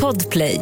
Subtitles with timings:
[0.00, 0.60] Podplay.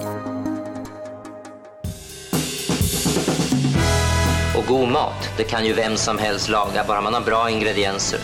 [4.56, 8.20] Och god mat, det kan ju vem som helst laga, bara man har bra ingredienser.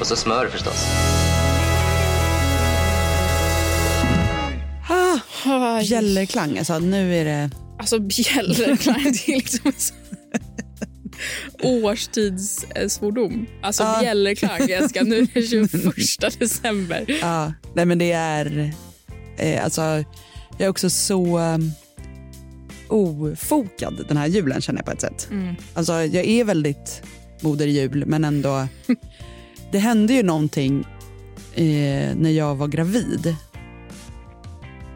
[0.00, 0.86] Och så smör förstås.
[4.88, 7.50] Ah, bjällerklang, alltså nu är det...
[7.78, 9.72] Alltså bjällerklang, det är liksom
[11.60, 13.46] en årstidssvordom.
[13.62, 13.98] Alltså Ja.
[14.00, 15.42] bjällerklang, jag ska, nu är det
[16.22, 17.04] 21 december.
[17.20, 18.72] Ja, nej men det är...
[19.36, 21.72] Eh, alltså, jag är också så um,
[22.88, 25.28] ofokad den här julen känner jag på ett sätt.
[25.30, 25.54] Mm.
[25.74, 27.02] Alltså jag är väldigt
[27.40, 28.68] moder jul men ändå...
[29.72, 30.86] det hände ju någonting
[31.54, 33.36] eh, när jag var gravid.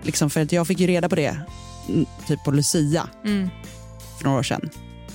[0.03, 1.41] Liksom för att jag fick ju reda på det
[1.89, 3.49] mm, typ på Lucia Mm.
[4.19, 4.71] för några år sedan.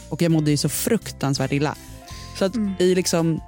[0.09, 1.75] Och jag mådde ju så fruktansvärt illa.
[2.39, 2.73] Så att Mm.
[2.79, 3.41] i liksom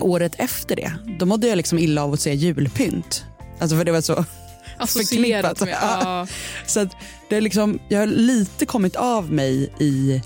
[0.00, 3.24] året efter det, då mådde jag liksom illa av att se julpynt.
[3.58, 4.24] Alltså för det var så
[4.78, 5.68] Associerat med...
[5.68, 6.26] Ja.
[6.66, 6.96] Så att
[7.28, 10.22] det är liksom, jag har lite kommit av mig i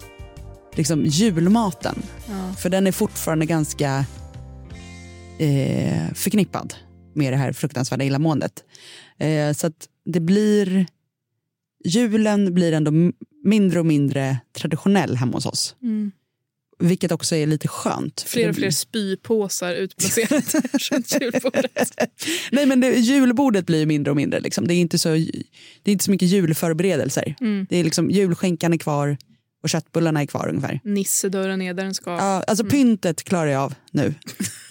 [0.75, 2.03] liksom julmaten.
[2.29, 2.55] Ja.
[2.59, 4.05] För den är fortfarande ganska
[5.39, 6.75] eh, förknippad
[7.15, 8.65] med det här fruktansvärda illamåendet.
[9.19, 10.87] Eh, så att det blir...
[11.85, 13.13] Julen blir ändå
[13.45, 15.77] mindre och mindre traditionell hemma hos oss.
[15.83, 16.13] Mm.
[16.79, 18.25] Vilket också är lite skönt.
[18.27, 20.43] Fler och fler spypåsar utplacerade
[20.91, 22.11] runt julbordet.
[22.53, 24.41] Nej, men det, julbordet blir mindre och mindre.
[24.41, 24.69] Liksom.
[24.69, 27.35] Det, är inte så, det är inte så mycket julförberedelser.
[27.41, 27.67] Mm.
[27.71, 29.17] Det är liksom, julskinkan är kvar
[29.63, 30.81] och köttbullarna är kvar ungefär.
[30.85, 32.11] Nissedörren är där den ska.
[32.11, 34.15] Ja, alltså pyntet klarar jag av nu.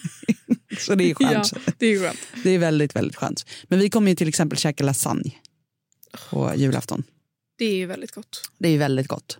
[0.79, 1.51] så det är skönt.
[1.53, 2.19] Ja, det är skönt.
[2.43, 3.45] Det är väldigt, väldigt skönt.
[3.63, 5.31] Men vi kommer ju till exempel käka lasagne
[6.29, 7.03] på julafton.
[7.57, 8.41] Det är ju väldigt gott.
[8.57, 9.39] Det är väldigt gott.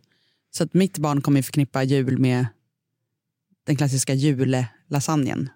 [0.52, 2.46] Så att mitt barn kommer ju förknippa jul med
[3.68, 5.50] den klassiska julelasagnen.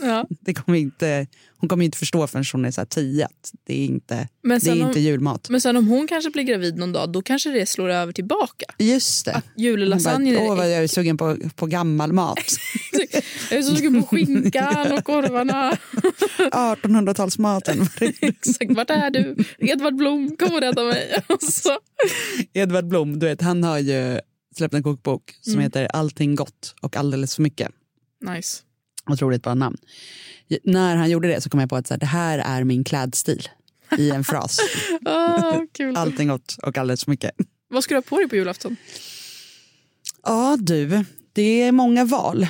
[0.00, 0.26] Ja.
[0.40, 1.26] Det kommer inte,
[1.56, 4.60] hon kommer inte förstå förrän hon är så här tio att det är inte, Men,
[4.60, 7.22] det är inte om, jag men sen om hon kanske blir gravid någon dag, då
[7.22, 8.66] kanske det slår över tillbaka.
[8.78, 9.42] Just det.
[9.56, 12.38] Julelasagnen Hon bara, Åh, vad jag är sugen på, på gammal mat.
[13.50, 15.72] Jag är så sugen på skinkan och korvarna.
[16.38, 17.88] 1800-talsmaten.
[18.20, 19.36] Exakt, vart är du?
[19.58, 21.22] Edvard Blom, kom och rädda mig.
[22.52, 24.20] Edvard Blom, du vet, han har ju
[24.56, 25.62] släppt en kokbok som Mm.
[25.62, 27.68] heter Allting gott och alldeles för mycket.
[28.34, 28.62] Nice.
[29.10, 29.76] Otroligt bra namn.
[30.64, 32.84] När han gjorde det så kom jag på att så här, det här är min
[32.84, 33.48] klädstil
[33.98, 34.58] i en fras.
[35.04, 35.96] Ah, kul.
[35.96, 37.30] Allting gott och alldeles för mycket.
[37.68, 38.76] Vad ska du ha på dig på julafton?
[40.22, 42.46] Ja du, det är många val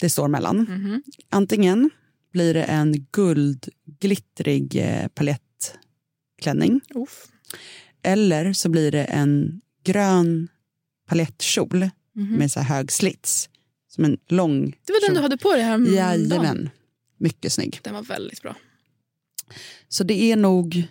[0.00, 0.56] det står mellan.
[0.58, 1.02] Mhm.
[1.30, 1.90] Antingen
[2.32, 6.80] blir det en guldglittrig eh, palettklänning
[8.02, 10.48] eller så blir det en grön
[11.12, 12.34] palettkjol Mhm.
[12.38, 13.48] med så hög slits.
[13.88, 15.14] Som en lång Det var den kjol.
[15.16, 15.94] du hade på dig häromdagen.
[15.94, 16.70] Jajamän.
[17.18, 17.78] Mycket snygg.
[17.82, 18.56] Den var väldigt bra.
[19.88, 20.82] Så det är nog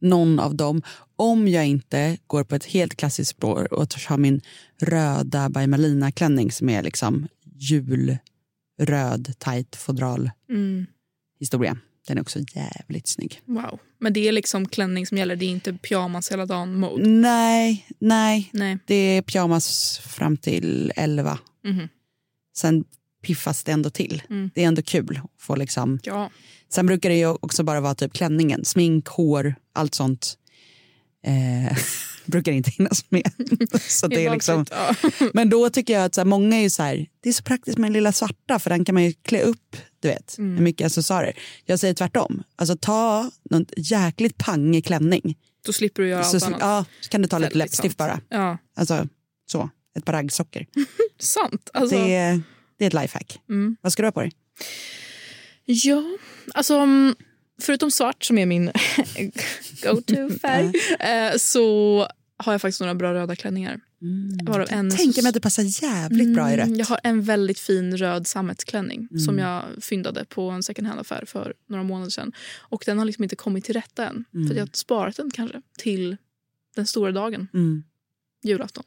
[0.00, 0.82] någon av dem.
[1.16, 4.40] Om jag inte går på ett helt klassiskt spår och har min
[4.80, 10.86] röda By Malina-klänning som är liksom julröd, tight fodral Mm.
[11.40, 11.76] historia.
[12.06, 13.40] Den är också jävligt snygg.
[13.44, 13.78] Wow.
[13.98, 17.08] Men det är liksom klänning som gäller, det är inte pyjamas hela dagen mode.
[17.08, 18.50] Nej, nej.
[18.52, 18.78] Nej.
[18.86, 21.38] Det är pyjamas fram till 11.
[21.64, 21.88] Mhm.
[22.56, 22.84] Sen
[23.22, 24.22] piffas det ändå till.
[24.30, 24.50] Mm.
[24.54, 25.20] Det är ändå kul.
[25.24, 25.98] att Få liksom...
[26.02, 26.30] Ja.
[26.68, 28.64] Sen brukar det ju också bara vara typ klänningen.
[28.64, 30.38] Smink, hår, allt sånt.
[31.24, 31.76] Eh,
[32.26, 33.30] brukar inte hinnas med.
[33.82, 34.66] så det är liksom...
[34.70, 34.94] Ja.
[35.34, 37.78] Men då tycker jag att så här, många är så här, det är så praktiskt
[37.78, 40.54] med den lilla svarta för den kan man ju klä upp, du vet, Mm.
[40.54, 41.32] med mycket accessoarer.
[41.64, 45.38] Jag säger tvärtom, alltså ta någon jäkligt pangig klänning.
[45.66, 46.60] Då slipper du göra Så, allt annat.
[46.60, 48.20] ja, så kan du ta lite läppstift bara.
[48.28, 49.08] Ja, Alltså
[49.46, 50.66] så, ett par raggsockor.
[51.20, 51.70] sant.
[51.72, 52.42] Alltså, Det, är,
[52.78, 53.40] det är ett lifehack.
[53.48, 53.76] Mm.
[53.80, 54.32] Vad ska du ha på dig?
[55.64, 56.02] Ja,
[56.54, 57.14] alltså mm,
[57.60, 58.66] förutom svart som är min
[59.82, 61.98] go-to-färg eh, så
[62.36, 63.80] har jag faktiskt några bra röda klänningar.
[64.44, 66.66] Varav en Tänker mig att det passar jävligt bra i rött.
[66.66, 69.20] Mm, Jag har en väldigt fin röd sammetsklänning Mm.
[69.20, 72.32] som jag fyndade på en second hand-affär för några månader sedan.
[72.58, 74.24] Och den har liksom inte kommit till rätta än.
[74.34, 74.48] Mm.
[74.48, 76.16] För jag har sparat den kanske till
[76.76, 77.84] den stora dagen, Mm.
[78.42, 78.84] Julafton.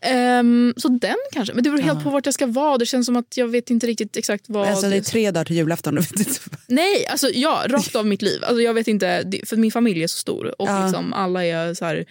[0.00, 1.54] Ehm, så den kanske.
[1.54, 2.78] Men det beror helt på vart jag ska vara.
[2.78, 4.68] Det känns som att jag vet inte riktigt exakt vad...
[4.68, 5.98] Alltså, det är tre dagar till julafton.
[6.66, 8.44] Nej, alltså ja, rakt av mitt liv.
[8.44, 10.84] Alltså, jag vet inte, för min familj är så stor och Ja.
[10.86, 12.04] liksom, alla är så här,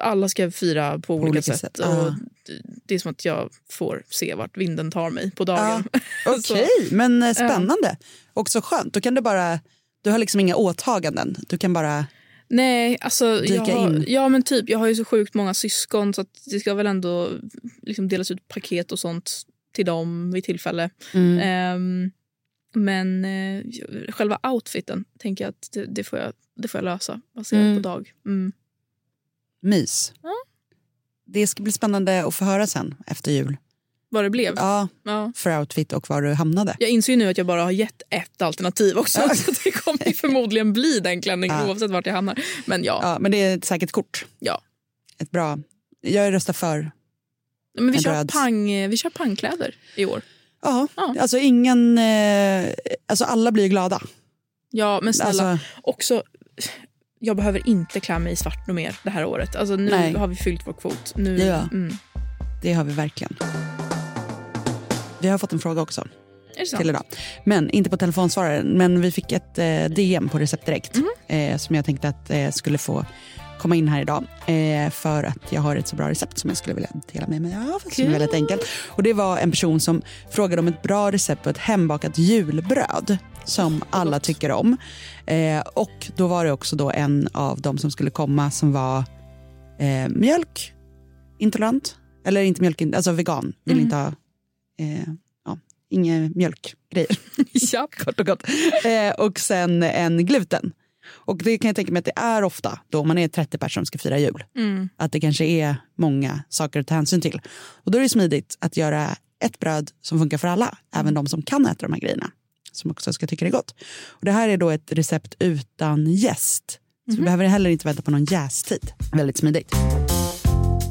[0.00, 1.60] alla ska fira på olika, olika sätt.
[1.60, 2.12] sätt, Och
[2.86, 5.84] det- är som att jag får se vart vinden tar mig på dagen.
[6.26, 7.96] Okej, men eh, spännande.
[8.34, 8.94] Också skönt.
[8.94, 9.60] Då kan du bara,
[10.02, 11.36] du har liksom inga åtaganden.
[11.48, 12.04] Du kan bara,
[12.50, 14.04] Nej, alltså jag har.
[14.08, 17.30] Ja men typ, jag har ju så sjukt många syskon så det ska väl ändå
[17.82, 19.42] liksom delas ut paket och sånt
[19.72, 20.90] till dem vid tillfälle.
[21.14, 21.38] Mm.
[21.42, 22.10] Ehm,
[22.74, 23.64] men eh,
[24.12, 27.76] själva outfiten tänker jag att det, det får jag det får jag lösa baserat Mm.
[27.76, 28.12] på dag.
[28.26, 28.52] Mm.
[29.62, 30.12] Mys.
[30.22, 30.34] Ja.
[31.26, 33.56] Det ska bli spännande att få höra sen efter jul.
[34.12, 34.54] Vad det blev.
[34.56, 35.32] Ja, Ja.
[35.36, 36.76] för outfit och var du hamnade.
[36.78, 39.20] Jag inser ju nu att jag bara har gett ett alternativ också.
[39.20, 39.34] Ja.
[39.34, 41.68] Så det kommer ju förmodligen bli den klänningen Ja.
[41.68, 42.38] oavsett vart jag hamnar.
[42.66, 44.26] Men ja, Ja, men det är ett säkert kort.
[44.38, 44.60] Ja.
[45.18, 45.58] Ett bra...
[46.00, 46.90] Jag röstar för.
[47.78, 48.30] men vi, en kör röd.
[48.32, 50.22] pang, vi kör pangkläder i år.
[50.62, 50.86] Ja,
[51.18, 51.98] alltså ingen...
[51.98, 52.66] Eh,
[53.06, 54.02] alltså alla blir glada.
[54.70, 55.50] Ja, men snälla.
[55.50, 56.22] Alltså, Också,
[57.18, 59.56] jag behöver inte klä mig i svart mer det här året.
[59.56, 60.14] Alltså, nu Nej.
[60.14, 61.12] har vi fyllt vår kvot.
[61.16, 61.68] Nu, Ja.
[61.72, 61.92] mm.
[62.62, 63.36] det har vi verkligen.
[65.20, 66.04] Vi har fått en fråga också
[66.78, 67.02] till idag.
[67.44, 68.66] Men inte på telefonsvararen.
[68.66, 71.08] Men vi fick ett eh, DM på Recept Direkt Mhm.
[71.28, 73.04] eh, som jag tänkte att eh, skulle få
[73.58, 74.24] komma in här idag.
[74.46, 77.42] Eh, för att jag har ett så bra recept som jag skulle vilja dela med
[77.42, 77.90] mig av.
[77.90, 78.62] Som är väldigt enkelt.
[78.88, 83.18] Och det var en person som frågade om ett bra recept på ett hembakat julbröd
[83.44, 84.22] som alla gott.
[84.22, 84.76] tycker om.
[85.26, 88.98] Eh, och då var det också då en av de som skulle komma som var
[89.78, 91.96] eh, mjölkintolerant.
[92.26, 93.52] Eller inte mjölk, alltså vegan.
[93.64, 93.84] Vill Mm.
[93.84, 94.12] inte ha
[94.80, 95.12] eh,
[95.44, 95.58] ja,
[95.90, 97.18] inga mjölkgrejer.
[97.72, 97.88] ja.
[98.04, 98.42] kort och gott.
[98.84, 100.72] Eh, och sen en gluten.
[101.06, 103.84] Och det kan jag tänka mig att det är ofta då man är 30 personer
[103.84, 104.44] som ska fira jul.
[104.56, 104.88] Mm.
[104.96, 107.40] Att det kanske är många saker att ta hänsyn till.
[107.84, 110.78] Och då är det smidigt att göra ett bröd som funkar för alla.
[110.94, 112.30] Även de som kan äta de här grejerna.
[112.72, 113.74] Som också ska tycka det är gott.
[114.08, 116.80] Och det här är då ett recept utan jäst.
[117.10, 118.92] Så du behöver heller inte vänta på någon jästid.
[119.12, 119.72] Väldigt smidigt.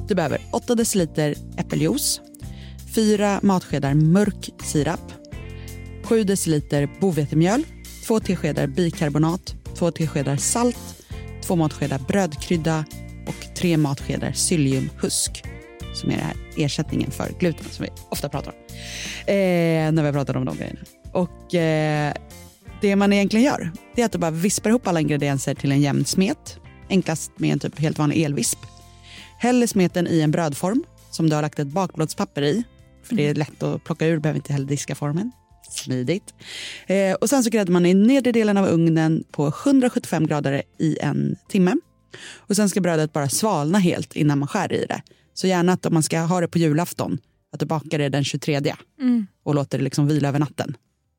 [0.08, 2.22] Du behöver 8 deciliter äppeljuice,
[2.96, 5.14] 4 matskedar mörk sirap,
[6.04, 7.64] 7 deciliter bovetemjöl,
[8.08, 10.78] 2 teskedar bikarbonat, 2 teskedar salt,
[11.44, 12.86] 2 matskedar brödkrydda
[13.28, 15.44] och 3 matskedar psylliumhusk
[15.94, 18.58] som är den här ersättningen för gluten som vi ofta pratar om
[19.26, 20.80] eh, när vi pratar om de grejerna.
[21.12, 22.14] Och eh,
[22.82, 25.82] det man egentligen gör det är att du bara vispar ihop alla ingredienser till en
[25.82, 26.58] jämn smet.
[26.90, 28.60] Enklast med en typ helt vanlig elvisp.
[29.38, 32.64] Häller smeten i en brödform som du har lagt ett bakplåtspapper i.
[33.10, 35.32] För det är lätt att plocka ur, behöver inte heller diska formen.
[35.70, 36.34] Smidigt.
[36.88, 40.98] Eh, och sen så gräddar man i nedre delen av ugnen på 175 grader i
[41.02, 41.76] en timme.
[42.36, 45.02] Och sen ska brödet bara svalna helt innan man skär i det.
[45.34, 47.18] Så gärna att om man ska ha det på julafton,
[47.54, 48.62] att du bakar det den 23
[49.02, 49.28] Mm.
[49.44, 50.78] och låter det liksom vila över natten.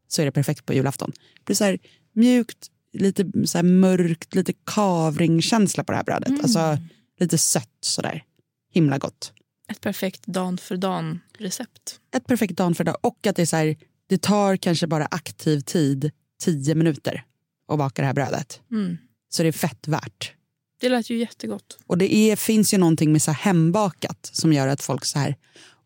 [0.08, 1.12] Så är det perfekt på julafton.
[1.34, 1.78] Det blir så här
[2.14, 6.28] mjukt, lite så mörkt, lite kavringkänsla på det här brödet.
[6.28, 6.40] Mm.
[6.40, 6.78] Alltså
[7.20, 8.24] lite sött sådär.
[8.72, 9.32] Himla gott.
[9.70, 12.00] Ett perfekt dan för dan recept.
[12.14, 12.96] Ett perfekt dan för dag.
[13.00, 13.76] Och att det är så här,
[14.06, 16.10] det tar kanske bara aktiv tid,
[16.42, 17.24] tio minuter
[17.68, 18.60] att baka det här brödet.
[18.70, 18.98] Mm.
[19.28, 20.32] Så det är fett värt.
[20.80, 21.78] Det lät ju jättegott.
[21.86, 25.36] Och det är, finns ju någonting med så hembakat som gör att folk så här,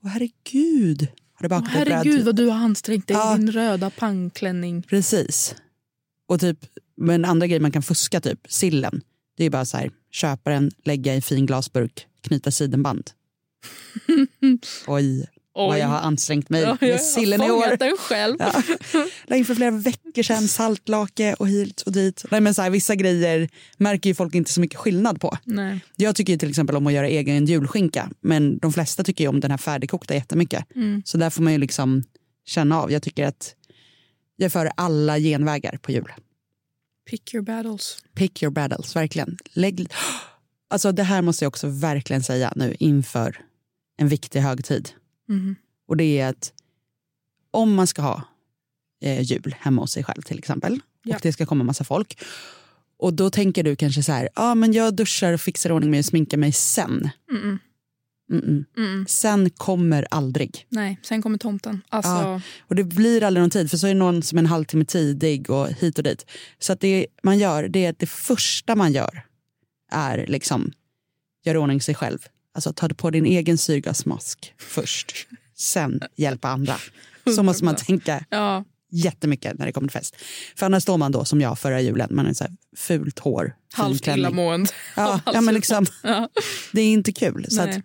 [0.02, 1.96] åh herregud, har du Åh, bakat ett bröd?
[1.96, 3.34] herregud vad du har ansträngt dig Ja.
[3.34, 4.82] i din röda pangklänning.
[4.82, 5.54] Precis.
[6.28, 6.58] Och typ,
[6.96, 9.00] men andra grejer man kan fuska, typ sillen.
[9.36, 13.10] Det är bara så här, köpa den, lägga i fin glasburk, knyta sidenband.
[14.86, 17.76] Oj, vad jag har ansträngt mig Ja, med sillen i år.
[17.76, 18.36] den själv.
[18.38, 18.62] Ja.
[19.26, 22.24] La in för flera veckor sedan, saltlake och hit och dit.
[22.30, 25.38] Nej, men så här, vissa grejer märker ju folk inte så mycket skillnad på.
[25.44, 25.80] Nej.
[25.96, 29.40] Jag tycker till exempel om att göra egen julskinka, men de flesta tycker ju om
[29.40, 30.64] den här färdigkokta jättemycket.
[30.74, 31.02] Mm.
[31.04, 32.04] Så där får man ju liksom
[32.46, 32.92] känna av.
[32.92, 33.54] Jag tycker att
[34.36, 36.12] jag för alla genvägar på jul.
[37.10, 37.98] Pick your battles.
[38.14, 39.38] Pick your battles, verkligen.
[39.52, 39.88] Lägg...
[40.70, 43.40] Alltså det här måste jag också verkligen säga nu inför
[43.96, 44.90] en viktig högtid.
[45.28, 45.56] Mm.
[45.88, 46.52] Och det är att
[47.50, 48.22] om man ska ha
[49.02, 51.16] eh, jul hemma hos sig själv till exempel Ja.
[51.16, 52.18] och det ska komma massa folk
[52.96, 55.90] och då tänker du kanske så här, ja ah, men jag duschar och fixar ordning
[55.90, 57.10] mig och sminkar mig sen.
[57.30, 57.58] Mm.
[58.32, 58.64] Mm-mm.
[58.76, 59.06] Mm.
[59.08, 60.66] Sen kommer aldrig.
[60.68, 61.82] Nej, sen kommer tomten.
[61.88, 62.40] Alltså, Ja.
[62.60, 64.84] Och det blir aldrig någon tid för så är det någon som är en halvtimme
[64.84, 66.26] tidig och hit och dit.
[66.58, 69.22] Så att det man gör, det är att det första man gör
[69.92, 70.72] är liksom
[71.44, 72.18] göra i ordning sig själv.
[72.54, 75.26] Alltså ta på din egen syrgasmask först.
[75.56, 76.76] Sen hjälpa andra.
[77.34, 77.84] Så måste man 100%.
[77.84, 78.64] tänka ja.
[78.90, 80.16] jättemycket när det kommer till fest.
[80.56, 84.06] För annars står man då som jag förra julen, man så här fult hår, Halvt
[84.06, 84.70] illamående.
[84.96, 86.28] Ja, ja, men liksom, Ja.
[86.72, 87.46] det är inte kul.
[87.50, 87.80] Så att,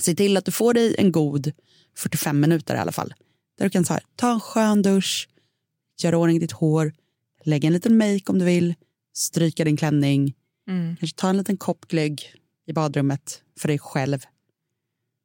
[0.00, 1.52] se till att du får dig en god
[1.96, 3.14] 45 minuter i alla fall.
[3.58, 5.28] Där du kan så här, ta en skön dusch,
[6.02, 6.92] göra ordning ditt hår,
[7.44, 8.74] lägga en liten make om du vill,
[9.14, 10.34] stryka din klänning,
[10.68, 10.96] Mm.
[10.96, 12.32] kanske ta en liten kopp glögg
[12.66, 14.24] i badrummet för dig själv.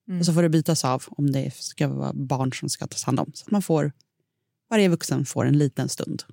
[0.08, 0.20] Mm.
[0.20, 3.20] Och så får det bytas av om det ska vara barn som ska tas hand
[3.20, 3.32] om.
[3.34, 3.92] Så att man får
[4.70, 6.24] varje vuxen får en liten stund.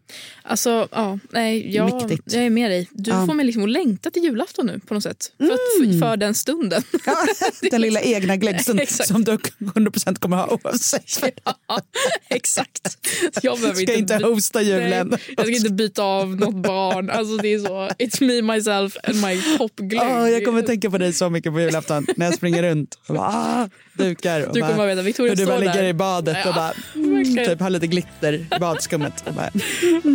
[0.43, 2.33] Alltså, ja, nej, jag, Viktigt.
[2.35, 2.88] jag är med dig.
[2.93, 3.27] Du Ja.
[3.27, 5.33] får mig liksom att längta till julafton nu på något sätt.
[5.37, 6.83] För, att, för den stunden.
[7.07, 7.27] Ja,
[7.71, 8.35] den lilla egna
[8.81, 9.09] Exakt.
[9.09, 11.21] som du 100% kommer ha oavsett.
[11.45, 11.81] ja,
[12.37, 12.99] exakt.
[13.42, 15.08] Jag behöver Ska inte by- hosta julen.
[15.08, 17.11] Nej, jag ska inte byta av något barn.
[17.11, 17.88] Alltså, det är så.
[17.88, 20.02] It's me, myself and my popglögg.
[20.02, 23.14] Åh, jag kommer tänka på dig så mycket på julafton när jag springer runt och
[23.14, 24.47] bara, ah, dukar.
[24.47, 27.61] Och Du kommer bara, veta, Victoria du bara ligger i badet och bara, mm, typ
[27.61, 29.25] har lite glitter i badskummet.
[29.26, 29.50] Och bara,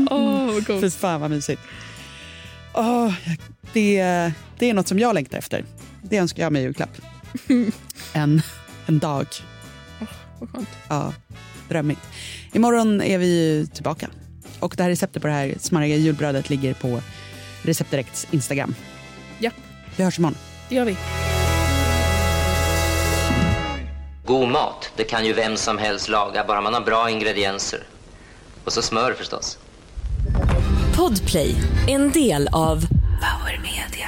[0.10, 0.82] Åh, vad coolt.
[0.82, 1.62] Fy fan vad mysigt.
[2.74, 3.13] Åh,
[3.74, 4.01] det,
[4.60, 5.65] det är något som jag längtar efter.
[6.01, 6.89] Det önskar jag mig i julklapp.
[8.13, 8.41] En,
[8.86, 9.27] en dag.
[10.39, 10.70] Vad skönt.
[10.89, 11.13] Ja,
[11.70, 12.01] drömmigt.
[12.53, 14.10] Imorgon är vi tillbaka.
[14.60, 17.01] Och det här receptet på det här smarriga julbrödet ligger på
[17.62, 18.75] Recept Directs Instagram.
[19.39, 19.51] Ja,
[19.98, 20.38] Vi hörs imorgon.
[20.70, 20.96] det gör vi.
[24.25, 27.84] God mat, det kan ju vem som helst laga, bara man har bra ingredienser.
[28.63, 29.58] Och så smör förstås.
[30.96, 31.55] Podplay,
[31.88, 32.79] en del av
[33.22, 34.08] Power Media.